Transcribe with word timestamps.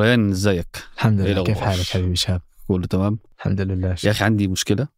ريان 0.00 0.30
ازيك؟ 0.30 0.66
الحمد 0.94 1.20
إيه 1.20 1.32
لله. 1.32 1.44
كيف؟ 1.44 1.58
حالك 1.58 1.86
حبيبي 1.86 2.16
شاب 2.16 2.42
كله 2.68 2.86
تمام؟ 2.86 3.18
الحمد 3.38 3.60
لله. 3.60 3.96
يا 4.04 4.10
أخي 4.10 4.24
عندي 4.24 4.48
مشكلة 4.48 4.88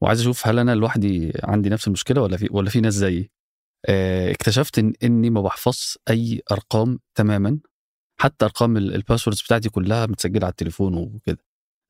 وعايز 0.00 0.20
أشوف 0.20 0.46
هل 0.46 0.58
أنا 0.58 0.74
لوحدي 0.74 1.32
عندي 1.44 1.68
نفس 1.68 1.86
المشكلة 1.86 2.22
ولا 2.22 2.36
في 2.36 2.48
ولا 2.50 2.70
في 2.70 2.80
ناس 2.80 2.94
زيي؟ 2.94 3.30
آه، 3.86 4.30
اكتشفت 4.30 4.78
إن 4.78 4.92
إني 5.02 5.30
ما 5.30 5.40
بحفظش 5.40 5.98
أي 6.10 6.42
أرقام 6.52 6.98
تماما. 7.14 7.58
حتى 8.20 8.44
أرقام 8.44 8.76
ال- 8.76 8.94
الباسوردز 8.94 9.42
بتاعتي 9.42 9.68
كلها 9.68 10.06
متسجلة 10.06 10.44
على 10.44 10.50
التليفون 10.50 10.94
وكده. 10.94 11.38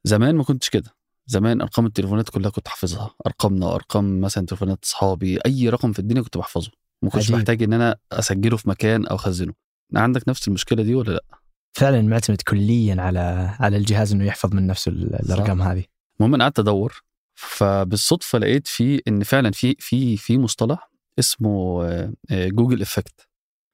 زمان 0.04 0.36
ما 0.36 0.44
كنتش 0.44 0.70
كده. 0.70 0.90
زمان 1.26 1.60
أرقام 1.60 1.86
التليفونات 1.86 2.28
كلها 2.28 2.50
كنت 2.50 2.68
حافظها. 2.68 3.14
ارقامنا 3.26 3.74
أرقام 3.74 4.20
مثلا 4.20 4.46
تليفونات 4.46 4.84
أصحابي 4.84 5.38
أي 5.46 5.68
رقم 5.68 5.92
في 5.92 5.98
الدنيا 5.98 6.22
كنت 6.22 6.36
بحفظه. 6.38 6.70
ما 7.02 7.10
كنتش. 7.10 7.30
محتاج 7.30 7.62
إن 7.62 7.72
أنا 7.72 7.96
أسجله 8.12 8.56
في 8.56 8.68
مكان 8.68 9.06
أو 9.06 9.16
أخزنه. 9.16 9.52
عندك 9.96 10.28
نفس 10.28 10.48
المشكلة 10.48 10.82
دي 10.82 10.94
ولا 10.94 11.12
لأ؟ 11.12 11.24
فعلا 11.72 12.02
معتمد 12.02 12.42
كليا 12.42 13.02
على 13.02 13.50
على 13.60 13.76
الجهاز 13.76 14.12
إنه 14.12 14.24
يحفظ 14.24 14.54
من 14.54 14.66
نفسه 14.66 14.92
ال- 14.92 15.14
الأرقام 15.14 15.62
هذه. 15.62 15.84
المهم 16.20 16.34
أنا 16.34 16.44
قعدت 16.44 16.58
أدور 16.58 17.02
فبالصدفة 17.34 18.38
لقيت 18.38 18.66
في 18.66 19.02
إن 19.08 19.22
فعلا 19.22 19.50
في 19.50 19.76
في 19.78 20.16
في 20.16 20.38
مصطلح 20.38 20.90
اسمه 21.18 21.84
آه، 21.84 22.12
آه، 22.30 22.48
Google 22.48 22.82
effect 22.82 23.28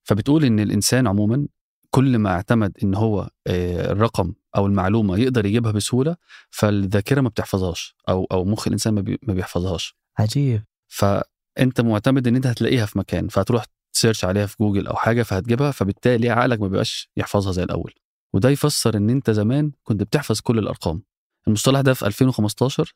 فبتقول 0.04 0.44
إن 0.44 0.60
الإنسان 0.60 1.06
عموما 1.06 1.46
كل 1.90 2.18
ما 2.18 2.30
اعتمد 2.30 2.72
إن 2.82 2.94
هو 2.94 3.30
آه، 3.46 3.92
الرقم 3.92 4.32
أو 4.56 4.66
المعلومة 4.66 5.18
يقدر 5.18 5.46
يجيبها 5.46 5.72
بسهولة 5.72 6.16
فالذاكرة 6.50 7.20
ما 7.20 7.28
بتحفظهاش 7.28 7.96
أو 8.08 8.24
أو 8.32 8.44
مخ 8.44 8.66
الإنسان 8.66 8.94
ما 8.94 9.34
بيحفظهاش. 9.34 9.96
عجيب. 10.18 10.62
فأنت 10.86 11.80
معتمد 11.80 12.26
إن 12.28 12.36
أنت 12.36 12.46
هتلاقيها 12.46 12.86
في 12.86 12.98
مكان 12.98 13.28
فهتروح 13.28 13.64
ت 13.98 14.02
search 14.02 14.24
عليها 14.24 14.46
في 14.46 14.56
جوجل 14.60 14.86
أو 14.86 14.96
حاجة 14.96 15.22
فهتجيبها 15.22 15.70
فبالتالي 15.70 16.30
عقلك 16.30 16.60
ما 16.60 16.66
بيبقاش 16.68 17.10
يحفظها 17.16 17.52
زي 17.52 17.62
الأول. 17.62 17.92
وده 18.32 18.48
يفسر 18.50 18.96
إن 18.96 19.10
أنت 19.10 19.30
زمان 19.30 19.72
كنت 19.84 20.02
بتحفظ 20.02 20.40
كل 20.40 20.58
الأرقام. 20.58 21.02
المصطلح 21.48 21.80
ده 21.80 21.94
في 21.94 22.06
2015 22.06 22.94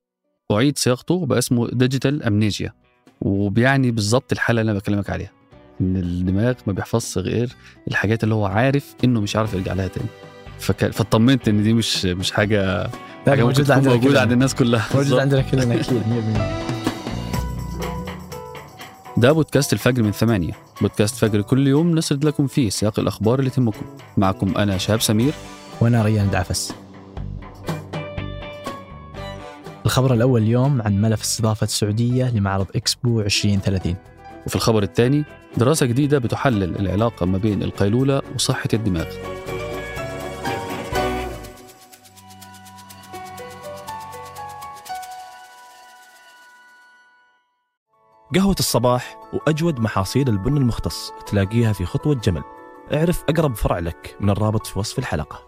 أعيد 0.52 0.78
صياغته 0.78 1.14
وبقى 1.14 1.38
اسمه 1.38 1.68
digital 1.72 2.22
amnesia 2.22 2.72
وبيعني 3.20 3.90
بالظبط 3.90 4.32
الحالة 4.32 4.60
اللي 4.60 4.70
أنا 4.72 4.78
بكلمك 4.78 5.10
عليها 5.10 5.30
إن 5.80 5.96
الدماغ 5.96 6.54
ما 6.66 6.72
بيحفظش 6.72 7.18
غير 7.18 7.52
الحاجات 7.88 8.24
اللي 8.24 8.34
هو 8.34 8.46
عارف 8.46 8.94
إنه 9.04 9.20
مش 9.20 9.36
عارف 9.36 9.54
يرجع 9.54 9.72
لها 9.72 9.88
تاني. 9.88 10.06
فك... 10.58 10.90
فاطمنت 10.90 11.48
إن 11.48 11.62
دي 11.62 11.72
مش 11.72 12.04
مش 12.04 12.32
حاجة 12.32 12.86
حاجة 13.26 13.44
ممكن 13.44 13.64
موجود 13.68 13.88
موجودة. 13.88 14.20
عند 14.20 14.32
الناس 14.32 14.54
كلها. 14.54 14.80
موجود 14.86 14.96
بالظبط. 14.98 15.20
عندنا 15.20 15.42
كلنا 15.42 15.74
أكيد 15.74 16.02
100% 16.68 16.71
ده 19.16 19.32
بودكاست 19.32 19.72
الفجر 19.72 20.02
من 20.02 20.12
ثمانية. 20.12 20.52
بودكاست 20.80 21.16
فجر 21.16 21.42
كل 21.42 21.66
يوم 21.66 21.98
نسرد 21.98 22.24
لكم 22.24 22.46
فيه 22.46 22.70
سياق 22.70 22.98
الأخبار 22.98 23.38
اللي 23.38 23.50
تهمكم. 23.50 23.86
معكم 24.16 24.56
أنا 24.56 24.78
شهاب 24.78 25.00
سمير. 25.00 25.32
وأنا 25.80 26.02
ريان 26.02 26.30
دعفس. 26.30 26.74
الخبر 29.86 30.14
الأول 30.14 30.42
اليوم 30.42 30.82
عن 30.82 31.00
ملف 31.00 31.20
استضافة 31.22 31.64
السعودية 31.64 32.30
لمعرض 32.30 32.66
إكسبو 32.76 33.20
2030 33.20 33.96
وفي 34.46 34.56
الخبر 34.56 34.82
الثاني 34.82 35.24
دراسة 35.56 35.86
جديدة 35.86 36.18
بتحلل 36.18 36.76
العلاقة 36.76 37.26
ما 37.26 37.38
بين 37.38 37.62
القيلولة 37.62 38.22
وصحة 38.34 38.68
الدماغ. 38.74 39.06
قهوة 48.34 48.56
الصباح 48.58 49.16
وأجود 49.32 49.80
محاصيل 49.80 50.28
البن 50.28 50.56
المختص 50.56 51.12
تلاقيها 51.26 51.72
في 51.72 51.84
خطوة 51.84 52.14
جمل. 52.14 52.42
اعرف 52.92 53.24
أقرب 53.28 53.54
فرع 53.54 53.78
لك 53.78 54.16
من 54.20 54.30
الرابط 54.30 54.66
في 54.66 54.78
وصف 54.78 54.98
الحلقة. 54.98 55.42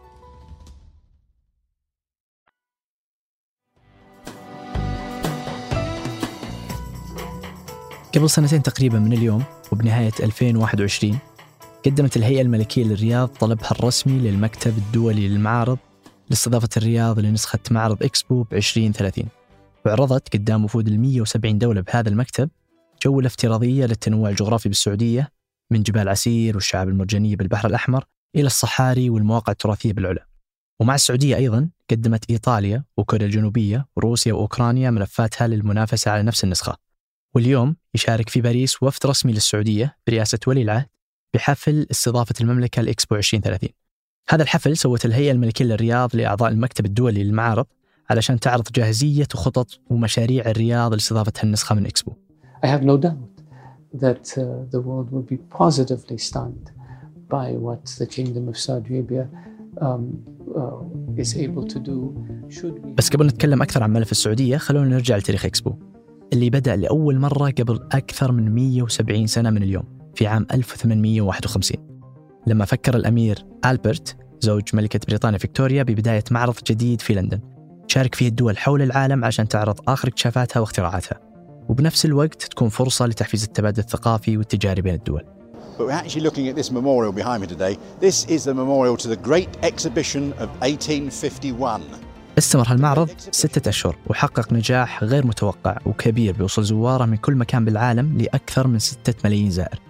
قبل 8.15 8.31
سنتين 8.31 8.62
تقريبا 8.62 8.99
من 8.99 9.12
اليوم 9.12 9.43
وبنهاية 9.73 10.12
2021 10.21 11.19
قدمت 11.87 12.17
الهيئة 12.17 12.43
الملكية 12.43 12.84
للرياض 12.84 13.28
طلبها 13.28 13.71
الرسمي 13.71 14.19
للمكتب 14.19 14.78
الدولي 14.78 15.28
للمعارض 15.28 15.78
لاستضافة 16.31 16.69
الرياض 16.77 17.19
لنسخة 17.19 17.59
معرض 17.71 18.03
إكسبو 18.03 18.43
ب 18.43 18.55
2030 18.55 19.25
وعرضت 19.87 20.33
قدام 20.34 20.65
وفود 20.65 20.89
ال 20.89 21.00
170 21.00 21.59
دولة 21.59 21.81
بهذا 21.81 22.09
المكتب 22.09 22.50
جوله 23.04 23.26
افتراضيه 23.26 23.87
للتنوع 23.87 24.31
الجغرافي 24.31 24.69
بالسعودية 24.69 25.32
من 25.70 25.82
جبال 25.82 26.09
عسير 26.09 26.54
والشعاب 26.54 26.88
المرجانية 26.88 27.37
بالبحر 27.37 27.69
الأحمر 27.69 28.04
إلى 28.37 28.47
الصحاري 28.47 29.10
والمواقع 29.10 29.53
التراثية 29.53 29.92
بالعلا. 29.92 30.26
ومع 30.81 30.94
السعودية 30.94 31.37
أيضا 31.37 31.69
قدمت 31.91 32.31
إيطاليا 32.31 32.84
وكوريا 32.97 33.26
الجنوبية 33.26 33.87
وروسيا 33.97 34.32
وأوكرانيا 34.32 34.91
ملفاتها 34.91 35.47
للمنافسة 35.47 36.10
على 36.10 36.22
نفس 36.22 36.44
النسخة. 36.44 36.76
واليوم 37.34 37.76
يشارك 37.94 38.28
في 38.28 38.41
باريس 38.41 38.82
وفد 38.82 39.06
رسمي 39.06 39.32
للسعودية 39.32 39.97
برئاسة 40.06 40.38
ولي 40.47 40.62
العهد 40.62 40.87
بحفل 41.34 41.87
استضافة 41.91 42.34
المملكة 42.41 42.82
لاكسبو 42.82 43.16
2030. 43.16 43.69
هذا 44.28 44.43
الحفل 44.43 44.76
سوت 44.76 45.04
الهيئة 45.04 45.32
الملكية 45.32 45.64
للرياض 45.64 46.16
لأعضاء 46.16 46.50
المكتب 46.50 46.87
الدولي 46.87 47.25
للمعارض 47.25 47.66
علشان 48.10 48.41
تعرض 48.41 48.69
جاهزية 48.72 49.28
وخطط 49.34 49.81
ومشاريع 49.91 50.50
الرياض 50.50 50.93
لاستضافه 50.93 51.32
هالنسخه 51.41 51.75
من 51.75 51.87
إكسبو. 51.87 52.24
I 52.64 52.66
have 52.75 52.84
no 52.92 52.97
doubt 53.06 53.34
that 54.04 54.25
uh, 54.38 54.42
the 54.75 54.80
world 54.86 55.08
will 55.14 55.26
be 55.34 55.38
positively 55.60 56.19
stunned 56.28 56.66
by 57.36 57.47
what 57.66 57.82
the 58.00 58.06
Kingdom 58.16 58.44
of 58.48 58.56
Saudi 58.64 58.88
Arabia 58.94 59.25
um, 59.86 60.02
uh, 60.60 61.22
is 61.22 61.30
able 61.44 61.64
to 61.75 61.78
do. 61.91 61.97
Should 62.48 62.84
we. 62.84 62.94
بس 62.94 63.08
قبل 63.08 63.26
نتكلم 63.26 63.62
أكثر 63.62 63.82
عن 63.82 63.92
ملف 63.92 64.12
السعودية 64.12 64.56
خلونا 64.56 64.88
نرجع 64.88 65.16
لتاريخ 65.16 65.44
إكسبو 65.44 65.75
اللي 66.32 66.50
بدأ 66.50 66.76
لأول 66.76 67.19
مرة 67.19 67.50
قبل 67.50 67.80
أكثر 67.92 68.32
من 68.32 68.54
170 68.54 69.26
سنة 69.26 69.50
من 69.50 69.62
اليوم 69.62 69.84
في 70.14 70.26
عام 70.26 70.46
1851 70.52 71.78
لما 72.46 72.64
فكر 72.64 72.96
الأمير 72.96 73.46
ألبرت 73.64 74.16
زوج 74.41 74.62
ملكة 74.75 75.00
بريطانيا 75.08 75.38
فيكتوريا 75.38 75.82
ببداية 75.82 76.25
معرض 76.31 76.54
جديد 76.66 77.00
في 77.00 77.14
لندن. 77.14 77.41
شارك 77.86 78.14
فيه 78.14 78.28
الدول 78.28 78.58
حول 78.58 78.82
العالم 78.82 79.25
عشان 79.25 79.48
تعرض 79.48 79.81
آخر 79.88 80.08
اكتشافاتها 80.08 80.60
واختراعاتها. 80.60 81.34
وبنفس 81.69 82.04
الوقت 82.04 82.42
تكون 82.42 82.69
فرصة 82.69 83.06
لتحفيز 83.06 83.44
التبادل 83.44 83.82
الثقافي 83.82 84.36
والتجاري 84.36 84.82
بين 84.82 84.94
الدول 84.94 85.25
But 85.78 85.86
we're 85.86 85.91
actually 85.91 86.20
looking 86.20 86.47
at 86.48 86.54
this 86.54 86.70
memorial 86.70 87.12
behind 87.12 87.42
me 87.42 87.48
today. 87.48 87.76
This 88.00 88.25
is 88.34 88.44
the 88.44 88.54
memorial 88.54 88.97
to 88.97 89.08
the 89.08 89.16
Great 89.16 89.48
Exhibition 89.62 90.32
of 90.38 90.48
1851. 90.62 91.80
استمر 92.38 92.69
هالمعرض 92.69 93.10
ستة 93.30 93.69
أشهر 93.69 93.97
وحقق 94.06 94.52
نجاح 94.52 95.04
غير 95.04 95.26
متوقع 95.26 95.78
وكبير 95.86 96.32
بوصل 96.36 96.64
زواره 96.64 97.04
من 97.04 97.16
كل 97.16 97.34
مكان 97.34 97.64
بالعالم 97.64 98.19
لأكثر 98.19 98.66
من 98.66 98.78
ستة 98.78 99.14
ملايين 99.25 99.50
زائر 99.50 99.81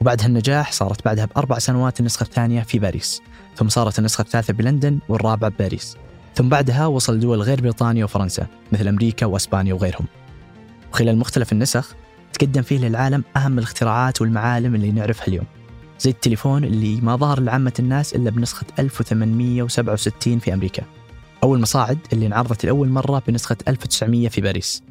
وبعد 0.00 0.22
هالنجاح 0.22 0.72
صارت 0.72 1.04
بعدها 1.04 1.24
بأربع 1.24 1.58
سنوات 1.58 2.00
النسخة 2.00 2.22
الثانية 2.22 2.62
في 2.62 2.78
باريس 2.78 3.22
ثم 3.56 3.68
صارت 3.68 3.98
النسخة 3.98 4.22
الثالثة 4.22 4.52
بلندن 4.52 4.98
والرابعة 5.08 5.50
بباريس 5.50 5.96
ثم 6.34 6.48
بعدها 6.48 6.86
وصل 6.86 7.20
دول 7.20 7.42
غير 7.42 7.60
بريطانيا 7.60 8.04
وفرنسا 8.04 8.46
مثل 8.72 8.88
أمريكا 8.88 9.26
وأسبانيا 9.26 9.74
وغيرهم 9.74 10.06
وخلال 10.98 11.18
مختلف 11.18 11.52
النسخ 11.52 11.94
تقدم 12.32 12.62
فيه 12.62 12.78
للعالم 12.78 13.24
أهم 13.36 13.58
الاختراعات 13.58 14.20
والمعالم 14.20 14.74
اللي 14.74 14.90
نعرفها 14.90 15.28
اليوم. 15.28 15.46
زي 16.00 16.10
التليفون 16.10 16.64
اللي 16.64 17.00
ما 17.00 17.16
ظهر 17.16 17.40
لعامة 17.40 17.72
الناس 17.78 18.14
إلا 18.14 18.30
بنسخة 18.30 18.66
1867 18.78 20.38
في 20.38 20.54
أمريكا. 20.54 20.82
أو 21.42 21.54
المصاعد 21.54 21.98
اللي 22.12 22.26
انعرضت 22.26 22.64
لأول 22.64 22.88
مرة 22.88 23.22
بنسخة 23.28 23.56
1900 23.68 24.28
في 24.28 24.40
باريس. 24.40 24.82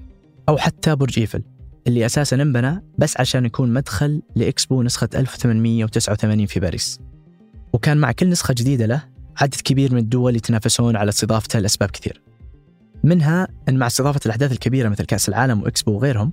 أو 0.49 0.57
حتى 0.57 0.95
برج 0.95 1.19
إيفل 1.19 1.43
اللي 1.87 2.05
أساسا 2.05 2.35
انبنى 2.35 2.83
بس 2.97 3.19
عشان 3.19 3.45
يكون 3.45 3.73
مدخل 3.73 4.21
لإكسبو 4.35 4.83
نسخة 4.83 5.09
1889 5.15 6.45
في 6.45 6.59
باريس. 6.59 6.99
وكان 7.73 7.97
مع 7.97 8.11
كل 8.11 8.29
نسخة 8.29 8.53
جديدة 8.53 8.85
له 8.85 9.03
عدد 9.41 9.55
كبير 9.63 9.93
من 9.93 9.99
الدول 9.99 10.35
يتنافسون 10.35 10.95
على 10.95 11.09
استضافته 11.09 11.59
لأسباب 11.59 11.91
كثير. 11.91 12.26
منها 13.03 13.47
أن 13.69 13.77
مع 13.77 13.87
استضافة 13.87 14.19
الأحداث 14.25 14.51
الكبيرة 14.51 14.89
مثل 14.89 15.05
كأس 15.05 15.29
العالم 15.29 15.63
وإكسبو 15.63 15.91
وغيرهم 15.91 16.31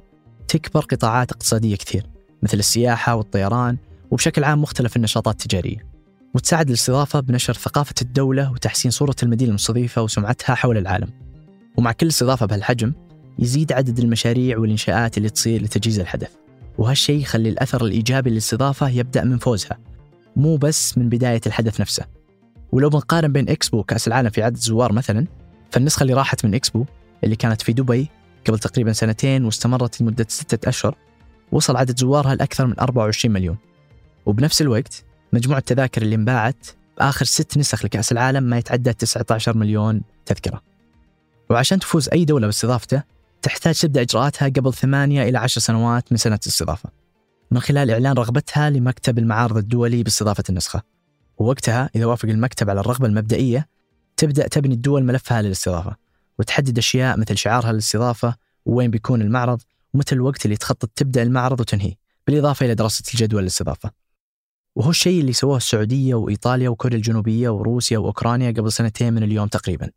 تكبر 0.49 0.81
قطاعات 0.81 1.33
اقتصادية 1.33 1.77
كثير 1.77 2.07
مثل 2.43 2.59
السياحة 2.59 3.15
والطيران 3.15 3.77
وبشكل 4.11 4.45
عام 4.45 4.63
مختلف 4.63 4.97
النشاطات 4.97 5.35
التجارية. 5.35 5.95
وتساعد 6.35 6.69
الاستضافة 6.69 7.21
بنشر 7.21 7.53
ثقافة 7.53 7.95
الدولة 8.03 8.53
وتحسين 8.53 8.91
صورة 8.91 9.15
المدينة 9.23 9.49
المستضيفة 9.49 10.03
وسمعتها 10.03 10.55
حول 10.55 10.79
العالم. 10.79 11.09
ومع 11.77 11.93
كل 11.93 12.09
استضافة 12.09 12.47
بهالحجم 12.47 12.93
يزيد 13.39 13.73
عدد 13.73 13.99
المشاريع 13.99 14.59
والإنشاءات 14.59 15.19
اللي 15.19 15.31
تصير 15.31 15.63
لتجهيز 15.63 16.01
الحدث. 16.01 16.31
وهالشيء 16.79 17.21
يخلي 17.21 17.49
الأثر 17.49 17.85
الإيجابي 17.85 18.31
للاستضافة 18.31 18.89
يبدأ 18.89 19.25
من 19.25 19.39
فوزها 19.39 19.79
مو 20.37 20.57
بس 20.57 20.99
من 20.99 21.09
بداية 21.09 21.41
الحدث 21.47 21.81
نفسه. 21.81 22.05
ولو 22.73 22.89
بنقارن 22.89 23.33
بين 23.33 23.49
إكسبو 23.49 23.79
وكأس 23.79 24.09
العالم 24.09 24.31
في 24.31 24.43
عدد 24.43 24.57
زوار 24.57 24.93
مثلا 24.93 25.27
فالنسخة 25.75 26.03
اللي 26.03 26.15
راحت 26.15 26.45
من 26.45 26.55
إكسبو 26.55 26.85
اللي 27.25 27.37
كانت 27.37 27.63
في 27.63 27.73
دبي 27.73 28.09
قبل 28.49 28.59
تقريبا 28.59 28.93
سنتين 28.93 29.45
واستمرت 29.45 30.01
لمدة 30.01 30.27
ستة 30.29 30.69
أشهر 30.69 30.97
وصل 31.53 31.77
عدد 31.77 31.99
زوارها 31.99 32.35
لأكثر 32.35 32.67
من 32.67 32.79
24 32.81 33.35
مليون. 33.35 33.57
وبنفس 34.27 34.63
الوقت 34.63 35.05
مجموع 35.33 35.59
التذاكر 35.59 36.03
اللي 36.03 36.15
انباعت 36.15 36.67
بآخر 36.99 37.25
ست 37.25 37.59
نسخ 37.59 37.85
لكأس 37.85 38.13
العالم 38.13 38.43
ما 38.43 38.59
يتعدى 38.59 38.93
19 38.93 39.57
مليون 39.57 40.03
تذكرة. 40.27 40.63
وعشان 41.51 41.79
تفوز 41.79 42.09
أي 42.09 42.25
دولة 42.25 42.47
باستضافته 42.47 43.03
تحتاج 43.43 43.81
تبدأ 43.81 44.01
إجراءاتها 44.01 44.49
قبل 44.49 44.75
ثمانية 44.75 45.29
إلى 45.29 45.39
عشر 45.39 45.61
سنوات 45.61 46.13
من 46.13 46.19
سنة 46.19 46.39
الاستضافة 46.43 46.91
من 47.51 47.61
خلال 47.61 47.91
إعلان 47.91 48.13
رغبتها 48.13 48.71
لمكتب 48.71 49.19
المعارض 49.19 49.57
الدولي 49.57 50.03
باستضافة 50.03 50.45
النسخة. 50.49 50.83
ووقتها 51.39 51.91
إذا 51.97 52.07
وافق 52.07 52.29
المكتب 52.29 52.71
على 52.71 52.81
الرغبة 52.81 53.07
المبدئية 53.07 53.74
تبدأ 54.17 54.49
تبني 54.49 54.75
الدول 54.75 55.05
ملفها 55.05 55.43
للاستضافة 55.43 55.97
وتحدد 56.39 56.79
أشياء 56.79 57.19
مثل 57.19 57.37
شعارها 57.37 57.73
للاستضافة 57.73 58.37
ووين 58.65 58.91
بيكون 58.91 59.23
المعرض 59.23 59.63
ومتى 59.95 60.15
الوقت 60.15 60.45
اللي 60.45 60.57
تخطط 60.57 60.91
تبدأ 60.97 61.23
المعرض 61.23 61.61
وتنهيه 61.61 61.95
بالإضافة 62.27 62.67
إلى 62.67 62.75
دراسة 62.75 63.05
الجدوى 63.15 63.41
للاستضافة. 63.43 63.91
وهو 64.77 64.91
الشيء 64.91 65.21
اللي 65.21 65.33
سووه 65.33 65.57
السعودية 65.57 66.15
وإيطاليا 66.15 66.69
وكوريا 66.69 66.97
الجنوبية 66.97 67.49
وروسيا 67.49 67.99
وأوكرانيا 67.99 68.51
قبل 68.51 68.73
سنتين 68.73 69.13
من 69.13 69.23
اليوم 69.23 69.49
تقريبا. 69.49 69.91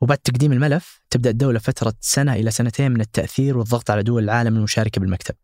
وبعد 0.00 0.18
تقديم 0.18 0.52
الملف 0.52 1.00
تبدأ 1.10 1.30
الدولة 1.30 1.58
فترة 1.58 1.94
سنة 2.00 2.34
إلى 2.34 2.50
سنتين 2.50 2.92
من 2.92 3.00
التأثير 3.00 3.58
والضغط 3.58 3.90
على 3.90 4.02
دول 4.02 4.24
العالم 4.24 4.56
المشاركة 4.56 5.00
بالمكتب 5.00 5.34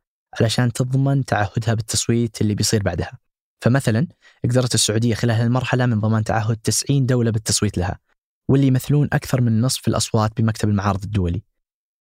علشان 0.40 0.72
تضمن 0.72 1.24
تعهدها 1.24 1.74
بالتصويت 1.74 2.40
اللي 2.40 2.54
بيصير 2.54 2.82
بعدها. 2.82 3.18
فمثلا 3.60 4.06
قدرت 4.44 4.74
السعودية 4.74 5.14
خلال 5.14 5.36
هالمرحلة 5.36 5.86
من 5.86 6.00
ضمان 6.00 6.24
تعهد 6.24 6.56
90 6.56 7.06
دولة 7.06 7.30
بالتصويت 7.30 7.78
لها 7.78 7.98
واللي 8.48 8.66
يمثلون 8.66 9.08
أكثر 9.12 9.40
من 9.40 9.60
نصف 9.60 9.88
الأصوات 9.88 10.40
بمكتب 10.40 10.68
المعارض 10.68 11.02
الدولي. 11.04 11.42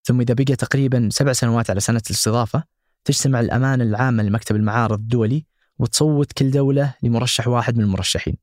ثم 0.04 0.21
إذا 0.21 0.33
بقى 0.33 0.56
تقريبا 0.56 1.09
سبع 1.12 1.33
سنوات 1.33 1.69
على 1.69 1.80
سنة 1.80 2.01
الاستضافة 2.09 2.63
تجتمع 3.06 3.39
الأمانة 3.39 3.83
العامة 3.83 4.24
لمكتب 4.24 4.56
المعارض 4.56 5.00
الدولي 5.00 5.45
وتصوت 5.80 6.31
كل 6.31 6.51
دولة 6.51 6.94
لمرشح 7.04 7.48
واحد 7.48 7.77
من 7.77 7.83
المرشحين. 7.83 8.38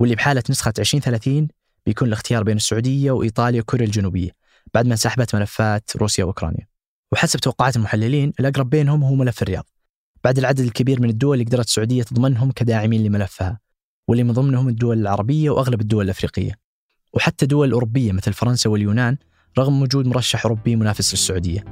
واللي 0.00 0.14
بحالة 0.14 0.42
نسخة 0.50 0.72
2030 0.78 1.48
بيكون 1.86 2.08
الاختيار 2.08 2.42
بين 2.42 2.56
السعودية 2.56 3.10
وإيطاليا 3.10 3.60
وكوريا 3.60 3.86
الجنوبية 3.86 4.30
بعد 4.74 4.86
ما 4.86 4.92
انسحبت 4.92 5.34
ملفات 5.34 5.90
روسيا 5.96 6.24
وأوكرانيا. 6.24 6.66
وحسب 7.12 7.40
توقعات 7.40 7.76
المحللين 7.76 8.32
الأقرب 8.40 8.70
بينهم 8.70 9.04
هو 9.04 9.14
ملف 9.14 9.42
الرياض. 9.42 9.66
بعد 10.26 10.38
العدد 10.38 10.60
الكبير 10.60 11.00
من 11.00 11.10
الدول 11.10 11.34
اللي 11.34 11.44
قدرت 11.44 11.66
السعودية 11.66 12.02
تضمنهم 12.02 12.50
كداعمين 12.50 13.04
لملفها 13.04 13.60
واللي 14.08 14.24
من 14.24 14.32
ضمنهم 14.32 14.68
الدول 14.68 14.98
العربية 14.98 15.50
وأغلب 15.50 15.80
الدول 15.80 16.04
الأفريقية 16.04 16.58
وحتى 17.12 17.46
دول 17.46 17.72
أوروبية 17.72 18.12
مثل 18.12 18.32
فرنسا 18.32 18.70
واليونان 18.70 19.16
رغم 19.58 19.82
وجود 19.82 20.06
مرشح 20.06 20.46
أوروبي 20.46 20.76
منافس 20.76 21.12
للسعودية 21.12 21.64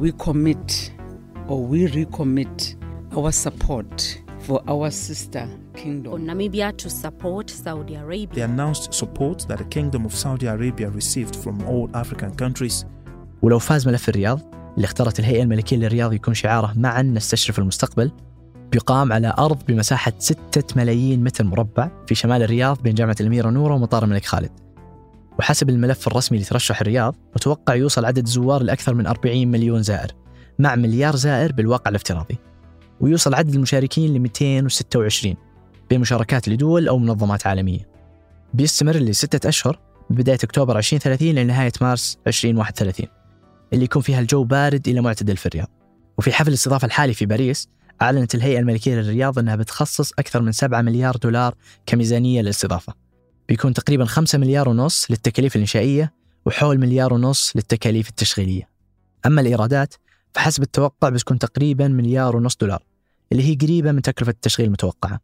we 0.00 0.12
commit 0.26 0.92
or 1.48 1.66
we 1.72 1.86
recommit 1.86 2.76
our 3.16 3.32
support 3.32 4.18
for 4.46 4.62
our 4.68 4.90
sister 4.90 5.46
for 5.46 5.78
kingdom. 5.82 6.26
Namibia 6.26 6.76
to 6.76 6.90
support 6.90 7.50
Saudi 7.50 7.94
The 7.94 8.00
Arabia. 8.00 8.44
announced 8.44 8.92
support 8.92 9.38
that 9.48 9.58
the 9.58 9.68
Kingdom 9.76 10.04
of 10.04 10.12
Saudi 10.14 10.46
Arabia 10.46 10.88
received 10.90 11.34
from 11.36 11.56
all 11.62 11.88
African 11.94 12.30
countries 12.42 12.84
ولو 13.42 13.58
فاز 13.58 13.88
ملف 13.88 14.08
الرياض 14.08 14.61
اللي 14.76 14.84
اختارت 14.84 15.18
الهيئة 15.18 15.42
الملكية 15.42 15.76
للرياض 15.76 16.12
يكون 16.12 16.34
شعاره 16.34 16.72
معا 16.76 17.02
نستشرف 17.02 17.58
المستقبل 17.58 18.12
بيقام 18.72 19.12
على 19.12 19.34
أرض 19.38 19.58
بمساحة 19.68 20.12
6 20.18 20.64
ملايين 20.76 21.24
متر 21.24 21.44
مربع 21.44 21.90
في 22.06 22.14
شمال 22.14 22.42
الرياض 22.42 22.82
بين 22.82 22.94
جامعة 22.94 23.16
الأميرة 23.20 23.50
نورة 23.50 23.74
ومطار 23.74 24.04
الملك 24.04 24.24
خالد. 24.24 24.50
وحسب 25.38 25.70
الملف 25.70 26.06
الرسمي 26.06 26.38
لترشح 26.38 26.80
الرياض 26.80 27.14
متوقع 27.36 27.74
يوصل 27.74 28.04
عدد 28.04 28.26
الزوار 28.26 28.62
لأكثر 28.62 28.94
من 28.94 29.06
40 29.06 29.48
مليون 29.48 29.82
زائر 29.82 30.12
مع 30.58 30.74
مليار 30.74 31.16
زائر 31.16 31.52
بالواقع 31.52 31.88
الافتراضي. 31.88 32.38
ويوصل 33.00 33.34
عدد 33.34 33.54
المشاركين 33.54 34.14
ل 34.14 34.18
226 34.18 35.34
بين 35.90 36.00
مشاركات 36.00 36.48
لدول 36.48 36.88
أو 36.88 36.98
منظمات 36.98 37.46
عالمية. 37.46 37.88
بيستمر 38.54 38.96
لستة 38.96 39.48
أشهر 39.48 39.78
من 40.10 40.16
بداية 40.16 40.38
أكتوبر 40.44 40.78
2030 40.78 41.28
لنهاية 41.28 41.72
مارس 41.80 42.18
2031 42.26 43.21
اللي 43.72 43.84
يكون 43.84 44.02
فيها 44.02 44.20
الجو 44.20 44.44
بارد 44.44 44.88
إلى 44.88 45.00
معتدل 45.00 45.36
في 45.36 45.46
الرياض. 45.46 45.68
وفي 46.18 46.32
حفل 46.32 46.48
الاستضافة 46.48 46.86
الحالي 46.86 47.14
في 47.14 47.26
باريس 47.26 47.68
أعلنت 48.02 48.34
الهيئة 48.34 48.58
الملكية 48.58 48.94
للرياض 48.94 49.38
أنها 49.38 49.56
بتخصص 49.56 50.12
أكثر 50.18 50.42
من 50.42 50.52
7 50.52 50.82
مليار 50.82 51.16
دولار 51.16 51.54
كميزانية 51.86 52.42
للاستضافة. 52.42 52.94
بيكون 53.48 53.74
تقريبا 53.74 54.04
5 54.04 54.38
مليار 54.38 54.68
ونص 54.68 55.10
للتكاليف 55.10 55.56
الإنشائية 55.56 56.12
وحول 56.46 56.78
مليار 56.78 57.14
ونص 57.14 57.56
للتكاليف 57.56 58.08
التشغيلية. 58.08 58.68
أما 59.26 59.40
الإيرادات 59.40 59.94
فحسب 60.34 60.62
التوقع 60.62 61.08
بتكون 61.08 61.38
تقريبا 61.38 61.88
مليار 61.88 62.36
ونص 62.36 62.56
دولار 62.56 62.82
اللي 63.32 63.42
هي 63.42 63.54
قريبة 63.54 63.92
من 63.92 64.02
تكلفة 64.02 64.30
التشغيل 64.30 64.66
المتوقعة. 64.66 65.20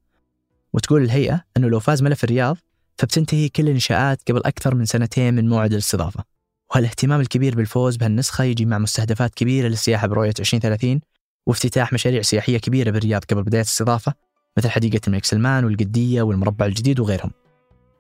وتقول 0.72 1.02
الهيئة 1.02 1.44
أنه 1.56 1.68
لو 1.68 1.80
فاز 1.80 2.02
ملف 2.02 2.24
الرياض 2.24 2.56
فبتنتهي 2.96 3.48
كل 3.48 3.62
الإنشاءات 3.62 4.20
قبل 4.30 4.40
أكثر 4.44 4.74
من 4.74 4.84
سنتين 4.84 5.34
من 5.34 5.48
موعد 5.48 5.72
الاستضافة. 5.72 6.37
وهالاهتمام 6.70 7.20
الكبير 7.20 7.54
بالفوز 7.54 7.96
بهالنسخة 7.96 8.44
يجي 8.44 8.64
مع 8.64 8.78
مستهدفات 8.78 9.34
كبيرة 9.34 9.68
للسياحة 9.68 10.06
برؤية 10.06 10.34
2030 10.40 11.00
وافتتاح 11.46 11.92
مشاريع 11.92 12.22
سياحية 12.22 12.58
كبيرة 12.58 12.90
بالرياض 12.90 13.24
قبل 13.24 13.42
بداية 13.42 13.62
الاستضافة 13.62 14.14
مثل 14.58 14.70
حديقة 14.70 15.00
الملك 15.06 15.24
سلمان 15.24 15.64
والقدية 15.64 16.22
والمربع 16.22 16.66
الجديد 16.66 17.00
وغيرهم. 17.00 17.30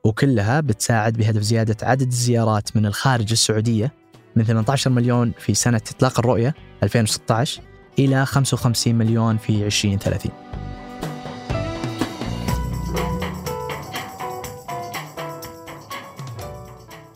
وكلها 0.04 0.60
بتساعد 0.60 1.12
بهدف 1.12 1.42
زيادة 1.42 1.76
عدد 1.86 2.06
الزيارات 2.06 2.76
من 2.76 2.86
الخارج 2.86 3.32
السعودية 3.32 3.92
من 4.36 4.44
18 4.44 4.90
مليون 4.90 5.32
في 5.38 5.54
سنة 5.54 5.80
إطلاق 5.90 6.18
الرؤية 6.18 6.54
2016 6.82 7.62
إلى 7.98 8.26
55 8.26 8.94
مليون 8.94 9.36
في 9.36 9.66
2030 9.66 10.32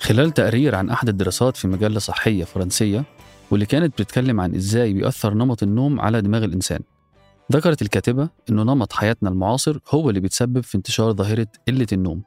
خلال 0.02 0.30
تقرير 0.30 0.74
عن 0.74 0.90
أحد 0.90 1.08
الدراسات 1.08 1.56
في 1.56 1.68
مجلة 1.68 1.98
صحية 1.98 2.44
فرنسية 2.44 3.04
واللي 3.50 3.66
كانت 3.66 3.92
بتتكلم 3.92 4.40
عن 4.40 4.54
إزاي 4.54 4.92
بيأثر 4.92 5.34
نمط 5.34 5.62
النوم 5.62 6.00
على 6.00 6.20
دماغ 6.20 6.44
الإنسان 6.44 6.80
ذكرت 7.52 7.82
الكاتبة 7.82 8.28
إنه 8.50 8.62
نمط 8.62 8.92
حياتنا 8.92 9.30
المعاصر 9.30 9.78
هو 9.90 10.08
اللي 10.08 10.20
بيتسبب 10.20 10.60
في 10.60 10.74
انتشار 10.74 11.12
ظاهرة 11.12 11.46
قلة 11.68 11.86
النوم 11.92 12.22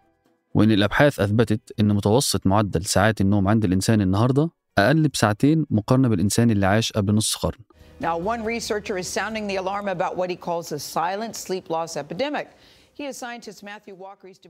وإن 0.54 0.72
الأبحاث 0.72 1.20
أثبتت 1.20 1.62
إن 1.80 1.88
متوسط 1.96 2.48
معدل 2.48 2.86
ساعات 2.86 3.22
النوم 3.22 3.48
عند 3.48 3.66
الإنسان 3.66 4.02
النهاردة 4.02 4.50
أقل 4.78 5.08
بساعتين 5.08 5.66
مقارنة 5.70 6.08
بالإنسان 6.08 6.52
اللي 6.52 6.66
عاش 6.66 6.92
قبل 6.92 7.16
نص 7.16 7.36
قرن 7.36 7.60
Now, 8.02 8.18
one 8.18 8.44
researcher 8.44 8.98
is 8.98 9.08
sounding 9.08 9.48
the 9.48 9.56
alarm 9.56 9.88
about 9.88 10.18
what 10.18 10.30
he 10.30 10.36
calls 10.36 10.74
a 10.74 10.80
silent 10.80 11.34
sleep 11.46 11.70
loss 11.70 11.96
epidemic. 11.96 12.48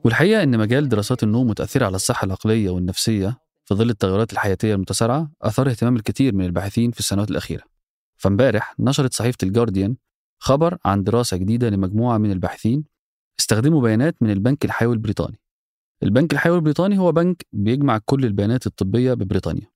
والحقيقة 0.06 0.44
إن 0.44 0.58
مجال 0.58 0.90
دراسات 0.90 1.24
النوم 1.24 1.48
متأثرة 1.48 1.86
على 1.86 1.96
الصحة 1.96 2.26
العقلية 2.26 2.70
والنفسية 2.70 3.38
في 3.66 3.76
ظل 3.76 3.90
التغيرات 3.90 4.34
الحياتية 4.34 4.74
المتسارعة 4.76 5.32
أثار 5.42 5.70
اهتمام 5.70 5.96
الكثير 5.96 6.36
من 6.36 6.46
الباحثين 6.46 6.92
في 6.92 7.00
السنوات 7.00 7.32
الأخيرة. 7.32 7.64
فامبارح 8.18 8.76
نشرت 8.80 9.14
صحيفة 9.14 9.38
الجارديان 9.44 9.96
خبر 10.40 10.78
عن 10.86 11.04
دراسة 11.04 11.38
جديدة 11.38 11.70
لمجموعة 11.70 12.18
من 12.18 12.32
الباحثين 12.32 12.84
استخدموا 13.40 13.82
بيانات 13.82 14.16
من 14.22 14.30
البنك 14.30 14.66
الحيوي 14.66 14.94
البريطاني. 14.94 15.40
البنك 16.04 16.34
الحيوي 16.34 16.56
البريطاني 16.56 16.98
هو 16.98 17.12
بنك 17.12 17.46
بيجمع 17.54 18.00
كل 18.06 18.26
البيانات 18.26 18.68
الطبية 18.68 19.14
ببريطانيا 19.14 19.68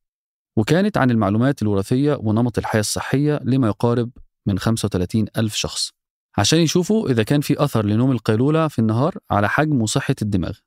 وكانت 0.55 0.97
عن 0.97 1.11
المعلومات 1.11 1.61
الوراثية 1.61 2.15
ونمط 2.15 2.57
الحياة 2.57 2.81
الصحية 2.81 3.39
لما 3.43 3.67
يقارب 3.67 4.09
من 4.45 4.59
35 4.59 5.25
ألف 5.37 5.55
شخص. 5.55 5.98
عشان 6.37 6.59
يشوفوا 6.59 7.09
إذا 7.09 7.23
كان 7.23 7.41
في 7.41 7.63
أثر 7.63 7.85
لنوم 7.85 8.11
القيلولة 8.11 8.67
في 8.67 8.79
النهار 8.79 9.17
على 9.31 9.49
حجم 9.49 9.81
وصحة 9.81 10.15
الدماغ. 10.21 10.57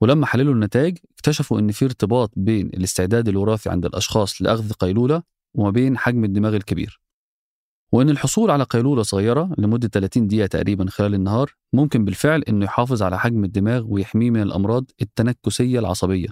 ولما 0.00 0.26
حللوا 0.26 0.54
النتائج 0.54 0.98
اكتشفوا 1.14 1.58
إن 1.58 1.72
في 1.72 1.84
ارتباط 1.84 2.30
بين 2.36 2.66
الاستعداد 2.66 3.28
الوراثي 3.28 3.70
عند 3.70 3.86
الأشخاص 3.86 4.42
لأخذ 4.42 4.72
قيلولة 4.72 5.22
وما 5.54 5.70
بين 5.70 5.98
حجم 5.98 6.24
الدماغ 6.24 6.56
الكبير. 6.56 7.00
وإن 7.92 8.10
الحصول 8.10 8.50
على 8.50 8.64
قيلولة 8.64 9.02
صغيرة 9.02 9.50
لمدة 9.58 9.88
30 9.88 10.26
دقيقة 10.26 10.46
تقريبا 10.46 10.86
خلال 10.90 11.14
النهار 11.14 11.54
ممكن 11.72 12.04
بالفعل 12.04 12.42
إنه 12.42 12.64
يحافظ 12.64 13.02
على 13.02 13.18
حجم 13.18 13.44
الدماغ 13.44 13.84
ويحميه 13.88 14.30
من 14.30 14.42
الأمراض 14.42 14.84
التنكسية 15.02 15.78
العصبية 15.78 16.28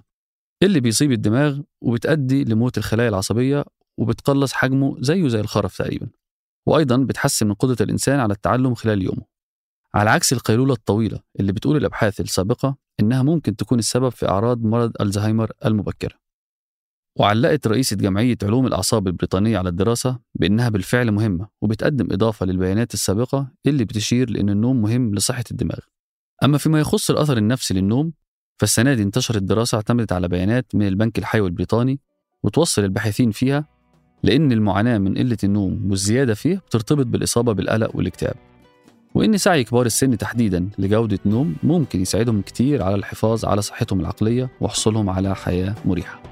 اللي 0.62 0.80
بيصيب 0.80 1.12
الدماغ 1.12 1.61
وبتأدي 1.80 2.45
لموت 2.45 2.78
الخلايا 2.78 3.09
العصبية 3.09 3.64
وبتقلص 3.99 4.52
حجمه 4.52 4.97
زيه 5.00 5.28
زي 5.28 5.40
الخرف 5.40 5.78
تقريبا. 5.78 6.09
وأيضا 6.67 6.97
بتحسن 6.97 7.47
من 7.47 7.55
قدرة 7.55 7.76
الإنسان 7.81 8.21
على 8.21 8.35
التعلم 8.35 8.75
خلال 8.75 9.02
يومه. 9.02 9.23
على 9.95 10.11
عكس 10.11 10.33
القيلولة 10.33 10.73
الطويلة 10.75 11.21
اللي 11.40 11.52
بتقول 11.52 11.76
الأبحاث 11.76 12.21
السابقة 12.21 12.76
إنها 13.00 13.23
ممكن 13.23 13.57
تكون 13.57 13.79
السبب 13.79 14.09
في 14.09 14.29
أعراض 14.29 14.64
مرض 14.64 14.93
ألزهايمر 15.00 15.52
المبكرة. 15.64 16.14
وعلقت 17.17 17.67
رئيسة 17.67 17.97
جمعية 17.97 18.37
علوم 18.43 18.67
الأعصاب 18.67 19.07
البريطانية 19.07 19.59
على 19.59 19.69
الدراسة 19.69 20.19
بإنها 20.35 20.69
بالفعل 20.69 21.11
مهمة 21.11 21.49
وبتقدم 21.61 22.09
إضافة 22.12 22.47
للبيانات 22.47 22.95
السابقة 22.95 23.49
اللي 23.67 23.85
بتشير 23.85 24.31
لأن 24.31 24.49
النوم 24.50 24.83
مهم 24.83 25.14
لصحة 25.14 25.45
الدماغ. 25.50 25.79
أما 26.45 26.59
فيما 26.59 26.81
يخص 26.81 27.11
الأثر 27.11 27.37
النفسي 27.37 27.75
للنوم 27.75 28.12
فالسنة 28.59 28.95
دي 28.95 29.02
انتشرت 29.02 29.43
دراسة 29.43 29.76
اعتمدت 29.76 30.12
على 30.12 30.29
بيانات 30.29 30.75
من 30.75 30.87
البنك 30.88 31.19
الحيوي 31.19 31.49
البريطاني 31.49 32.00
وتوصل 32.43 32.85
الباحثين 32.85 33.31
فيها 33.31 33.69
لأن 34.23 34.53
المعاناة 34.53 34.99
من 34.99 35.19
قلة 35.19 35.37
النوم 35.45 35.81
والزيادة 35.91 36.35
فيه 36.35 36.57
بترتبط 36.57 37.07
بالإصابة 37.07 37.53
بالقلق 37.53 37.97
والإكتئاب. 37.97 38.35
وإن 39.15 39.39
سعي 39.39 39.65
كبار 39.65 39.87
السن 39.87 40.19
تحديدا 40.19 40.69
لجودة 40.79 41.19
نوم 41.27 41.57
ممكن 41.62 42.00
يساعدهم 42.00 42.43
كتير 42.43 42.83
على 42.83 42.95
الحفاظ 42.95 43.45
على 43.45 43.62
صحتهم 43.62 44.00
العقلية 44.00 44.50
وحصولهم 44.61 45.11
على 45.11 45.37
حياة 45.37 45.75
مريحة. 45.85 46.23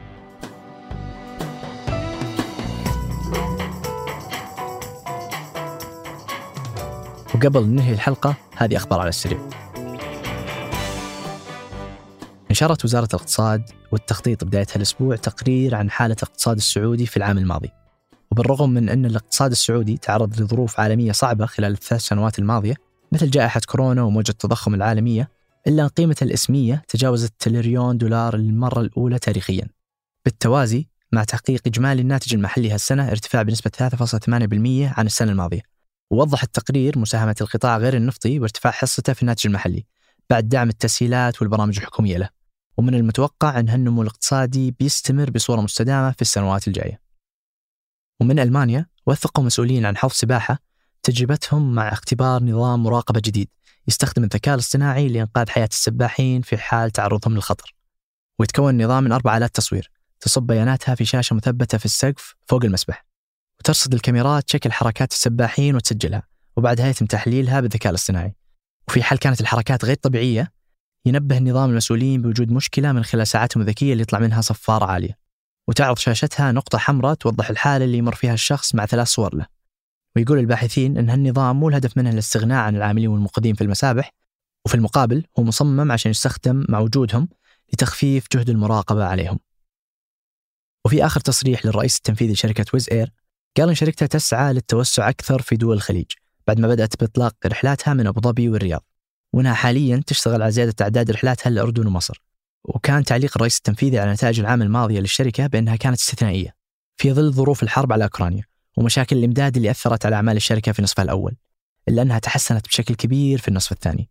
وقبل 7.35 7.67
ننهي 7.67 7.93
الحلقة 7.93 8.35
هذه 8.57 8.77
أخبار 8.77 9.01
على 9.01 9.09
السريع. 9.09 9.39
نشرت 12.59 12.85
وزارة 12.85 13.09
الاقتصاد 13.15 13.71
والتخطيط 13.93 14.45
بداية 14.45 14.67
هالأسبوع 14.75 15.17
تقرير 15.17 15.75
عن 15.75 15.91
حالة 15.91 16.17
الاقتصاد 16.23 16.57
السعودي 16.57 17.07
في 17.07 17.17
العام 17.17 17.39
الماضي. 17.39 17.71
وبالرغم 18.31 18.71
من 18.71 18.89
أن 18.89 19.07
الاقتصاد 19.07 19.51
السعودي 19.51 19.97
تعرض 19.97 20.41
لظروف 20.41 20.81
عالمية 20.81 21.13
صعبة 21.13 21.47
خلال 21.47 21.73
الثلاث 21.73 22.01
سنوات 22.01 22.39
الماضية 22.39 22.75
مثل 23.13 23.31
جائحة 23.31 23.61
كورونا 23.67 24.03
وموجة 24.03 24.31
التضخم 24.31 24.75
العالمية 24.75 25.29
إلا 25.67 25.83
أن 25.83 25.89
قيمة 25.89 26.17
الإسمية 26.23 26.83
تجاوزت 26.89 27.33
تريليون 27.39 27.99
دولار 27.99 28.37
للمرة 28.37 28.81
الأولى 28.81 29.19
تاريخيا. 29.19 29.67
بالتوازي 30.25 30.87
مع 31.13 31.25
تحقيق 31.25 31.63
إجمالي 31.67 32.03
الناتج 32.03 32.35
المحلي 32.35 32.71
هالسنة 32.71 33.11
ارتفاع 33.11 33.43
بنسبة 33.43 33.71
3.8% 33.71 34.99
عن 34.99 35.07
السنة 35.07 35.33
الماضية. 35.33 35.63
ووضح 36.11 36.43
التقرير 36.43 36.99
مساهمة 36.99 37.37
القطاع 37.41 37.79
غير 37.79 37.97
النفطي 37.97 38.41
وارتفاع 38.41 38.73
حصته 38.73 39.13
في 39.13 39.23
الناتج 39.23 39.47
المحلي 39.47 39.85
بعد 40.31 40.49
دعم 40.49 40.69
التسهيلات 40.69 41.43
والبرامج 41.43 41.79
الحكومية 41.79 42.19
له. 42.19 42.38
ومن 42.79 42.95
المتوقع 42.95 43.61
أن 43.61 43.69
هالنمو 43.69 44.03
الاقتصادي 44.03 44.71
بيستمر 44.71 45.31
بصورة 45.31 45.61
مستدامة 45.61 46.11
في 46.13 46.23
السنوات 46.23 46.69
الجاية. 46.69 47.01
ومن 48.21 48.39
ألمانيا 48.39 48.87
وثقوا 49.07 49.45
مسؤولين 49.45 49.87
عن 49.87 49.97
حوض 49.97 50.13
سباحة 50.13 50.59
تجربتهم 51.03 51.75
مع 51.75 51.93
اختبار 51.93 52.43
نظام 52.43 52.83
مراقبة 52.83 53.21
جديد 53.25 53.49
يستخدم 53.89 54.25
الذكاء 54.25 54.55
الاصطناعي 54.55 55.09
لإنقاذ 55.09 55.49
حياة 55.49 55.69
السباحين 55.73 56.43
في 56.43 56.59
حال 56.59 56.91
تعرضهم 56.91 57.35
للخطر. 57.35 57.75
ويتكون 58.39 58.71
النظام 58.71 59.05
من 59.05 59.13
أربع 59.13 59.37
آلات 59.37 59.57
تصوير 59.57 59.91
تصب 60.21 60.43
بياناتها 60.43 60.95
في 60.95 61.05
شاشة 61.05 61.37
مثبتة 61.37 61.79
في 61.79 61.85
السقف 61.85 62.35
فوق 62.47 62.65
المسبح 62.65 63.07
وترصد 63.61 63.95
الكاميرات 63.95 64.51
شكل 64.51 64.73
حركات 64.73 65.13
السباحين 65.13 65.77
وتسجلها 65.77 66.23
وبعدها 66.57 66.87
يتم 66.87 67.07
تحليلها 67.07 67.61
بالذكاء 67.61 67.91
الاصطناعي. 67.91 68.35
وفي 68.89 69.03
حال 69.03 69.19
كانت 69.19 69.41
الحركات 69.41 69.85
غير 69.85 69.97
طبيعية 69.97 70.58
ينبه 71.09 71.39
النظام 71.39 71.71
المسؤولين 71.71 72.23
بوجود 72.23 72.51
مشكلة 72.51 72.93
من 72.93 73.05
خلال 73.05 73.27
ساعاتهم 73.27 73.63
الذكية 73.63 73.93
اللي 73.93 74.03
يطلع 74.03 74.19
منها 74.19 74.41
صفارة 74.41 74.85
عالية. 74.85 75.19
وتعرض 75.69 75.99
شاشتها 75.99 76.53
نقطة 76.53 76.79
حمراء 76.79 77.15
توضح 77.15 77.51
الحالة 77.51 77.85
اللي 77.85 77.99
يمر 77.99 78.15
فيها 78.15 78.35
الشخص 78.35 78.75
مع 78.75 78.87
ثلاث 78.87 79.09
صور 79.09 79.35
له. 79.35 79.47
ويقول 80.17 80.39
الباحثين 80.39 80.99
أن 80.99 81.11
هالنظام 81.11 81.61
مو 81.61 81.69
الهدف 81.69 81.97
منه 81.97 82.11
الاستغناء 82.11 82.59
عن 82.59 82.77
العاملين 82.77 83.09
والمنقذين 83.09 83.55
في 83.55 83.65
المسابح 83.65 84.13
وفي 84.67 84.75
المقابل 84.75 85.25
هو 85.39 85.43
مصمم 85.43 85.93
عشان 85.93 86.11
يستخدم 86.11 86.65
مع 86.69 86.79
وجودهم 86.79 87.29
لتخفيف 87.73 88.27
جهد 88.33 88.51
المراقبة 88.51 89.05
عليهم. 89.05 89.39
وفي 90.85 91.07
آخر 91.07 91.21
تصريح 91.21 91.67
للرئيس 91.67 91.97
التنفيذي 91.97 92.33
لشركة 92.33 92.65
ويز 92.75 92.89
إير 92.93 93.13
قال 93.57 93.69
إن 93.69 93.75
شركته 93.75 94.07
تسعى 94.07 94.53
للتوسع 94.53 95.09
أكثر 95.09 95.43
في 95.43 95.57
دول 95.57 95.77
الخليج 95.77 96.07
بعد 96.47 96.61
ما 96.61 96.69
بدأت 96.69 97.01
بإطلاق 97.01 97.35
رحلاتها 97.47 97.95
من 97.95 98.07
أبو 98.07 98.21
ظبي 98.21 98.49
والرياض. 98.49 98.85
وأنها 99.33 99.55
حاليا 99.55 100.03
تشتغل 100.07 100.43
على 100.43 100.53
زيادة 100.53 100.75
أعداد 100.81 101.11
رحلاتها 101.11 101.51
للأردن 101.51 101.87
ومصر. 101.87 102.23
وكان 102.65 103.05
تعليق 103.05 103.33
الرئيس 103.37 103.57
التنفيذي 103.57 103.99
على 103.99 104.13
نتائج 104.13 104.41
العام 104.41 104.63
الماضية 104.63 105.01
للشركة 105.01 105.47
بأنها 105.47 105.77
كانت 105.77 105.99
استثنائية 105.99 106.55
في 106.97 107.13
ظل 107.13 107.33
ظروف 107.33 107.63
الحرب 107.63 107.93
على 107.93 108.05
أوكرانيا 108.05 108.45
ومشاكل 108.77 109.17
الإمداد 109.17 109.57
اللي 109.57 109.71
أثرت 109.71 110.07
على 110.07 110.17
أعمال 110.17 110.37
الشركة 110.37 110.73
في 110.73 110.83
نصفها 110.83 111.03
الأول 111.03 111.37
إلا 111.89 112.03
أنها 112.03 112.19
تحسنت 112.19 112.67
بشكل 112.69 112.95
كبير 112.95 113.39
في 113.39 113.49
النصف 113.49 113.73
الثاني 113.73 114.11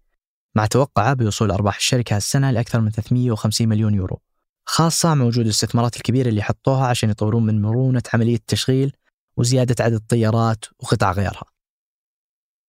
مع 0.55 0.65
توقعه 0.65 1.13
بوصول 1.13 1.51
أرباح 1.51 1.77
الشركة 1.77 2.15
هالسنة 2.15 2.51
لأكثر 2.51 2.81
من 2.81 2.91
350 2.91 3.67
مليون 3.67 3.93
يورو 3.93 4.21
خاصة 4.65 5.13
مع 5.13 5.25
وجود 5.25 5.45
الاستثمارات 5.45 5.97
الكبيرة 5.97 6.29
اللي 6.29 6.41
حطوها 6.41 6.87
عشان 6.87 7.09
يطورون 7.09 7.45
من 7.45 7.61
مرونة 7.61 8.03
عملية 8.13 8.35
التشغيل 8.35 8.93
وزيادة 9.37 9.83
عدد 9.83 9.93
الطيارات 9.93 10.65
وقطع 10.79 11.11
غيارها. 11.11 11.43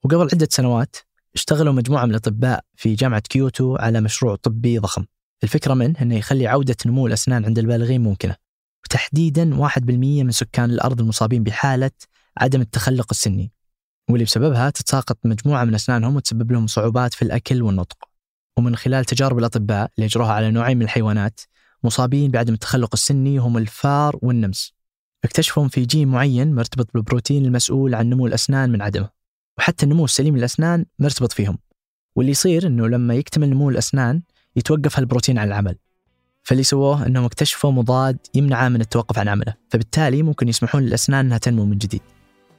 وقبل 0.04 0.28
عدة 0.32 0.48
سنوات 0.50 0.96
اشتغلوا 1.38 1.72
مجموعة 1.72 2.04
من 2.04 2.10
الأطباء 2.10 2.64
في 2.76 2.94
جامعة 2.94 3.20
كيوتو 3.20 3.76
على 3.76 4.00
مشروع 4.00 4.36
طبي 4.36 4.78
ضخم. 4.78 5.04
الفكرة 5.42 5.74
منه 5.74 6.02
أنه 6.02 6.14
يخلي 6.14 6.46
عودة 6.46 6.76
نمو 6.86 7.06
الأسنان 7.06 7.44
عند 7.44 7.58
البالغين 7.58 8.00
ممكنة 8.00 8.36
وتحديدا 8.84 9.54
1% 9.54 9.78
من 10.24 10.30
سكان 10.30 10.70
الأرض 10.70 11.00
المصابين 11.00 11.42
بحالة 11.42 11.90
عدم 12.38 12.60
التخلق 12.60 13.06
السني. 13.10 13.52
واللي 14.10 14.24
بسببها 14.24 14.70
تتساقط 14.70 15.18
مجموعة 15.24 15.64
من 15.64 15.74
أسنانهم 15.74 16.16
وتسبب 16.16 16.52
لهم 16.52 16.66
صعوبات 16.66 17.14
في 17.14 17.22
الأكل 17.22 17.62
والنطق. 17.62 17.98
ومن 18.58 18.76
خلال 18.76 19.04
تجارب 19.04 19.38
الأطباء 19.38 19.90
اللي 19.96 20.06
أجروها 20.06 20.32
على 20.32 20.50
نوعين 20.50 20.76
من 20.76 20.82
الحيوانات 20.82 21.40
مصابين 21.84 22.30
بعدم 22.30 22.54
التخلق 22.54 22.90
السني 22.92 23.38
هم 23.38 23.58
الفار 23.58 24.18
والنمس. 24.22 24.72
اكتشفوا 25.24 25.68
في 25.68 25.84
جين 25.84 26.08
معين 26.08 26.54
مرتبط 26.54 26.88
بالبروتين 26.94 27.44
المسؤول 27.44 27.94
عن 27.94 28.10
نمو 28.10 28.26
الأسنان 28.26 28.70
من 28.70 28.82
عدمه. 28.82 29.17
وحتى 29.58 29.84
النمو 29.84 30.04
السليم 30.04 30.36
للأسنان 30.36 30.84
مرتبط 30.98 31.32
فيهم. 31.32 31.58
واللي 32.16 32.32
يصير 32.32 32.66
أنه 32.66 32.88
لما 32.88 33.14
يكتمل 33.14 33.50
نمو 33.50 33.70
الأسنان 33.70 34.22
يتوقف 34.56 34.98
هالبروتين 34.98 35.38
عن 35.38 35.48
العمل. 35.48 35.76
فاللي 36.42 36.62
سووه 36.62 37.06
أنهم 37.06 37.24
اكتشفوا 37.24 37.70
مضاد 37.70 38.18
يمنعه 38.34 38.68
من 38.68 38.80
التوقف 38.80 39.18
عن 39.18 39.28
عمله. 39.28 39.54
فبالتالي 39.70 40.22
ممكن 40.22 40.48
يسمحون 40.48 40.82
للأسنان 40.82 41.26
أنها 41.26 41.38
تنمو 41.38 41.64
من 41.64 41.78
جديد. 41.78 42.00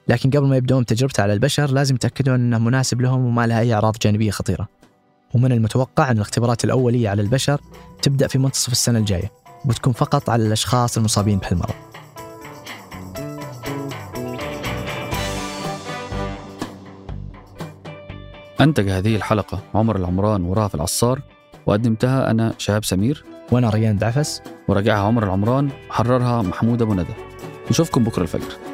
لكن 0.08 0.30
قبل 0.30 0.48
ما 0.48 0.58
يبدون 0.58 0.86
تجربته 0.86 1.24
على 1.24 1.34
البشر 1.34 1.72
لازم 1.72 1.96
يتأكدون 1.96 2.36
أنه 2.36 2.60
مناسب 2.60 3.02
لهم 3.02 3.26
وما 3.26 3.48
لها 3.48 3.60
أي 3.60 3.74
أعراض 3.74 3.96
جانبية 4.02 4.32
خطيرة. 4.32 4.68
ومن 5.34 5.52
المتوقع 5.52 6.12
أن 6.12 6.16
الاختبارات 6.16 6.66
الأولية 6.66 7.10
على 7.10 7.22
البشر 7.22 7.62
تبدأ 8.02 8.28
في 8.28 8.38
منتصف 8.38 8.72
السنة 8.72 9.00
الجاية 9.00 9.32
وتكون 9.66 9.94
فقط 9.94 10.30
على 10.30 10.48
الأشخاص 10.48 10.98
المصابين 10.98 11.40
بهالمرض. 11.40 11.89
أنتج 18.62 18.90
هذه 18.90 19.16
الحلقة 19.16 19.60
عمر 19.76 19.96
العمران 19.96 20.44
ورافع 20.44 20.76
العصار 20.76 21.22
وقدمتها 21.66 22.32
أنا 22.32 22.54
شهاب 22.58 22.86
سمير. 22.86 23.24
وأنا 23.52 23.70
ريان 23.70 23.98
دعفس. 23.98 24.42
وراجعها 24.68 25.00
عمر 25.00 25.24
العمران 25.24 25.70
وحررها 25.90 26.42
محمود 26.42 26.82
أبو 26.82 26.94
ندى. 26.94 27.14
نشوفكم 27.72 28.04
بكرة 28.04 28.24
الفجر. 28.24 28.69